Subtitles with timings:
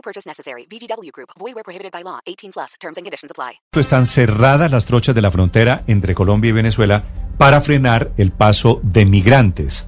[0.00, 0.66] No purchase necessary.
[0.66, 1.28] VGW Group.
[1.38, 2.20] Void where prohibited by law.
[2.24, 2.72] 18 plus.
[2.80, 3.60] Terms and conditions apply.
[3.78, 7.04] Están cerradas las trochas de la frontera entre Colombia y Venezuela
[7.36, 9.86] para frenar el paso de migrantes.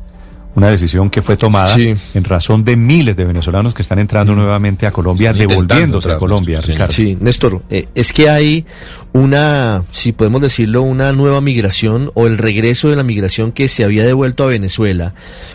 [0.54, 1.95] Una decisión que fue tomada Sí.
[2.12, 6.18] en razón de miles de venezolanos que están entrando nuevamente a Colombia, Están devolviéndose a
[6.18, 6.73] Colombia, Néstor, sí.
[6.73, 6.92] Ricardo.
[6.92, 8.66] Sí, Néstor, eh, es que hay
[9.15, 13.82] una, si podemos decirlo, una nueva migración o el regreso de la migración que se
[13.82, 15.15] había devuelto a Venezuela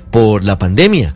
[0.09, 1.15] por la pandemia.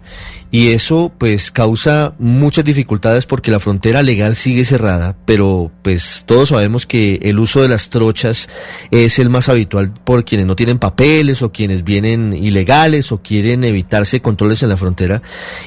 [0.52, 6.50] Y eso pues causa muchas dificultades porque la frontera legal sigue cerrada, pero pues todos
[6.50, 8.50] sabemos que el uso de las trochas
[8.92, 13.64] es el más habitual por quienes no tienen papeles o quienes vienen ilegales o quieren
[13.64, 15.22] evitarse controles en la frontera.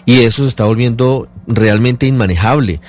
[0.05, 2.81] Y eso se está volviendo realmente inmanejable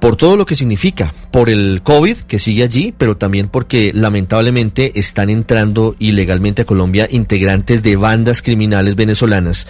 [0.00, 4.98] por todo lo que significa, por el COVID que sigue allí, pero también porque lamentablemente
[4.98, 9.66] están entrando ilegalmente a Colombia integrantes de bandas criminales venezolanas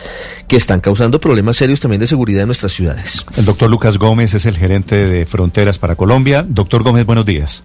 [0.49, 3.27] que están causando problemas serios también de seguridad en nuestras ciudades.
[3.37, 6.45] El doctor Lucas Gómez es el gerente de Fronteras para Colombia.
[6.47, 7.65] Doctor Gómez, buenos días.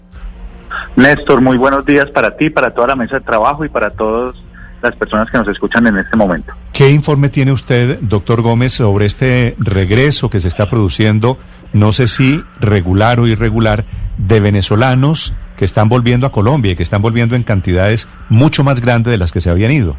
[0.95, 4.35] Néstor, muy buenos días para ti, para toda la mesa de trabajo y para todas
[4.81, 6.53] las personas que nos escuchan en este momento.
[6.73, 11.37] ¿Qué informe tiene usted, doctor Gómez, sobre este regreso que se está produciendo,
[11.73, 13.85] no sé si regular o irregular,
[14.17, 18.79] de venezolanos que están volviendo a Colombia y que están volviendo en cantidades mucho más
[18.79, 19.97] grandes de las que se habían ido?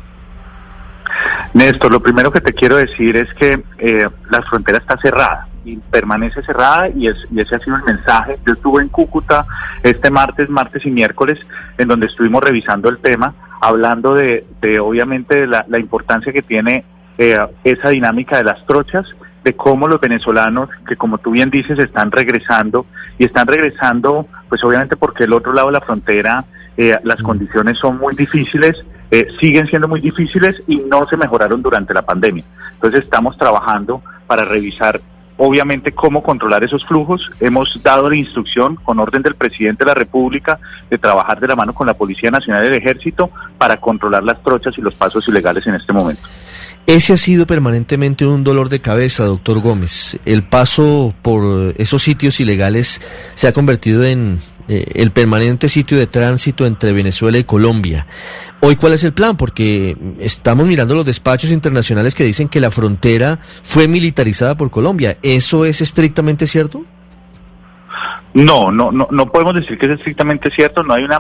[1.52, 5.76] Néstor, lo primero que te quiero decir es que eh, la frontera está cerrada y
[5.76, 8.38] permanece cerrada y, es, y ese ha sido el mensaje.
[8.46, 9.46] Yo estuve en Cúcuta
[9.82, 11.38] este martes, martes y miércoles,
[11.76, 16.42] en donde estuvimos revisando el tema, hablando de, de obviamente de la, la importancia que
[16.42, 16.84] tiene
[17.18, 19.06] eh, esa dinámica de las trochas,
[19.44, 22.86] de cómo los venezolanos, que como tú bien dices, están regresando
[23.18, 26.44] y están regresando, pues obviamente porque el otro lado de la frontera
[26.77, 31.62] eh, las condiciones son muy difíciles, eh, siguen siendo muy difíciles y no se mejoraron
[31.62, 32.44] durante la pandemia.
[32.74, 35.00] Entonces estamos trabajando para revisar
[35.42, 37.30] obviamente cómo controlar esos flujos.
[37.40, 40.60] Hemos dado la instrucción con orden del presidente de la República
[40.90, 44.42] de trabajar de la mano con la Policía Nacional y el Ejército para controlar las
[44.42, 46.22] trochas y los pasos ilegales en este momento.
[46.86, 50.18] Ese ha sido permanentemente un dolor de cabeza, doctor Gómez.
[50.27, 53.00] El paso por esos sitios ilegales
[53.34, 54.40] se ha convertido en
[54.73, 58.07] eh, el permanente sitio de tránsito entre Venezuela y Colombia.
[58.61, 59.36] Hoy, ¿cuál es el plan?
[59.36, 65.19] Porque estamos mirando los despachos internacionales que dicen que la frontera fue militarizada por Colombia.
[65.23, 66.85] ¿Eso es estrictamente cierto?
[68.33, 71.18] No, no, no, no podemos decir que es estrictamente cierto, no hay una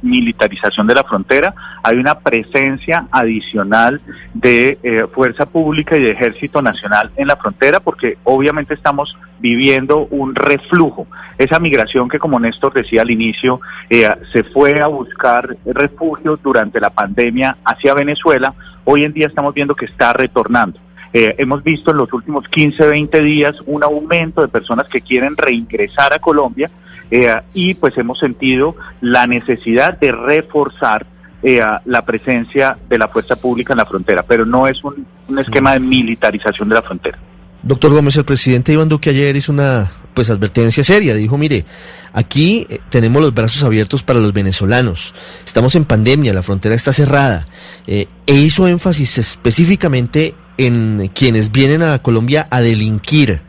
[0.00, 4.00] militarización de la frontera, hay una presencia adicional
[4.32, 10.06] de eh, fuerza pública y de ejército nacional en la frontera porque obviamente estamos viviendo
[10.10, 11.06] un reflujo.
[11.36, 16.80] Esa migración que como Néstor decía al inicio, eh, se fue a buscar refugio durante
[16.80, 20.85] la pandemia hacia Venezuela, hoy en día estamos viendo que está retornando.
[21.18, 25.34] Eh, hemos visto en los últimos 15, 20 días un aumento de personas que quieren
[25.34, 26.70] reingresar a Colombia
[27.10, 31.06] eh, y pues hemos sentido la necesidad de reforzar
[31.42, 35.06] eh, la presencia de la fuerza pública en la frontera, pero no es un,
[35.38, 37.18] esquema de militarización de la frontera.
[37.62, 41.14] Doctor Gómez, el presidente Iván Duque ayer hizo una pues advertencia seria.
[41.14, 41.64] Dijo, mire,
[42.12, 45.14] aquí tenemos los brazos abiertos para los venezolanos.
[45.46, 47.46] Estamos en pandemia, la frontera está cerrada.
[47.86, 53.40] E hizo énfasis específicamente en quienes vienen a Colombia a delinquir.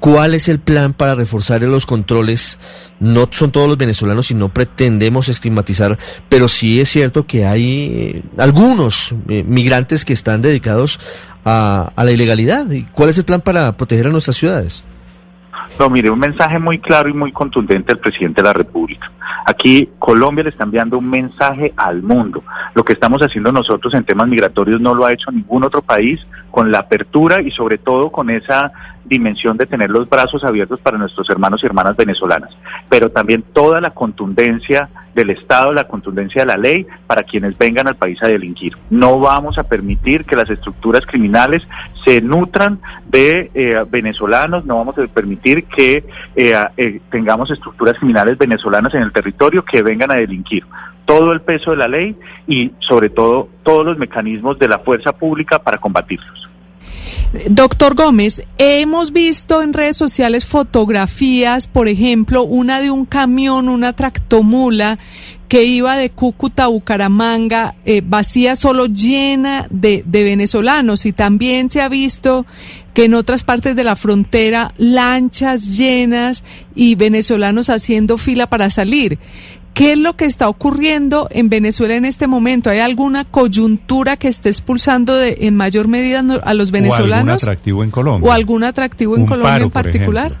[0.00, 2.58] ¿Cuál es el plan para reforzar los controles?
[3.00, 7.64] No son todos los venezolanos y no pretendemos estigmatizar, pero sí es cierto que hay
[7.64, 11.00] eh, algunos eh, migrantes que están dedicados
[11.44, 12.70] a, a la ilegalidad.
[12.70, 14.84] ¿Y ¿Cuál es el plan para proteger a nuestras ciudades?
[15.78, 19.10] No, mire, un mensaje muy claro y muy contundente al presidente de la República.
[19.44, 22.42] Aquí Colombia le está enviando un mensaje al mundo.
[22.74, 26.24] Lo que estamos haciendo nosotros en temas migratorios no lo ha hecho ningún otro país
[26.50, 28.72] con la apertura y sobre todo con esa
[29.04, 32.56] dimensión de tener los brazos abiertos para nuestros hermanos y hermanas venezolanas,
[32.88, 37.88] pero también toda la contundencia del Estado, la contundencia de la ley para quienes vengan
[37.88, 38.76] al país a delinquir.
[38.90, 41.66] No vamos a permitir que las estructuras criminales
[42.04, 46.04] se nutran de eh, venezolanos, no vamos a permitir que
[46.36, 50.64] eh, eh, tengamos estructuras criminales venezolanas en el territorio que vengan a delinquir.
[51.06, 52.16] Todo el peso de la ley
[52.46, 56.50] y sobre todo todos los mecanismos de la fuerza pública para combatirlos.
[57.48, 63.92] Doctor Gómez, hemos visto en redes sociales fotografías, por ejemplo, una de un camión, una
[63.92, 64.98] tractomula
[65.48, 71.06] que iba de Cúcuta a Bucaramanga, eh, vacía, solo llena de, de venezolanos.
[71.06, 72.46] Y también se ha visto
[72.94, 76.42] que en otras partes de la frontera, lanchas llenas
[76.74, 79.18] y venezolanos haciendo fila para salir.
[79.76, 82.70] ¿Qué es lo que está ocurriendo en Venezuela en este momento?
[82.70, 86.82] ¿Hay alguna coyuntura que esté expulsando de, en mayor medida no- a los ¿O algún
[86.88, 87.42] venezolanos?
[87.42, 88.26] atractivo en Colombia?
[88.30, 90.32] ¿O algún atractivo en Colombia paro, en particular?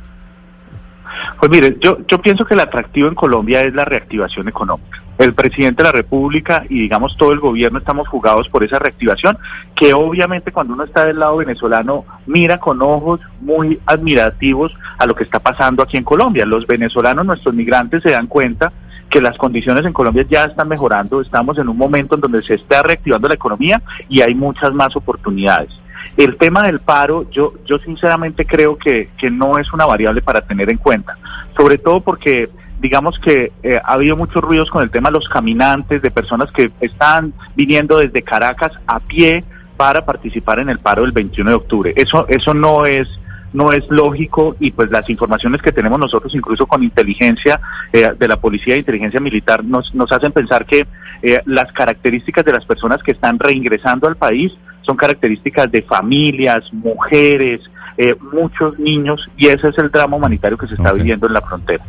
[1.38, 5.02] Pues mire, yo, yo pienso que el atractivo en Colombia es la reactivación económica.
[5.18, 9.36] El presidente de la República y digamos todo el gobierno estamos jugados por esa reactivación
[9.74, 15.14] que obviamente cuando uno está del lado venezolano mira con ojos muy admirativos a lo
[15.14, 16.46] que está pasando aquí en Colombia.
[16.46, 18.72] Los venezolanos, nuestros migrantes se dan cuenta
[19.16, 22.52] que las condiciones en Colombia ya están mejorando, estamos en un momento en donde se
[22.52, 23.80] está reactivando la economía
[24.10, 25.70] y hay muchas más oportunidades.
[26.18, 30.42] El tema del paro, yo, yo sinceramente creo que, que no es una variable para
[30.42, 31.16] tener en cuenta,
[31.56, 35.30] sobre todo porque digamos que eh, ha habido muchos ruidos con el tema de los
[35.30, 39.44] caminantes, de personas que están viniendo desde Caracas a pie
[39.78, 41.94] para participar en el paro del 21 de octubre.
[41.96, 43.08] Eso, eso no es
[43.56, 47.58] no es lógico y pues las informaciones que tenemos nosotros incluso con inteligencia
[47.92, 50.86] eh, de la policía e inteligencia militar nos, nos hacen pensar que
[51.22, 56.70] eh, las características de las personas que están reingresando al país son características de familias,
[56.72, 57.62] mujeres,
[57.96, 61.40] eh, muchos niños y ese es el drama humanitario que se está viviendo en la
[61.40, 61.84] frontera.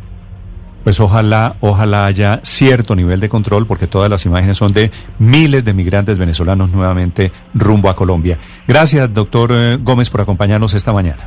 [0.84, 5.62] Pues ojalá, ojalá haya cierto nivel de control, porque todas las imágenes son de miles
[5.66, 8.38] de migrantes venezolanos nuevamente rumbo a Colombia.
[8.66, 11.26] Gracias, doctor eh, Gómez, por acompañarnos esta mañana.